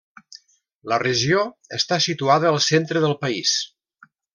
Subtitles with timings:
[0.93, 1.45] La regió
[1.79, 3.57] està situada al centre del país.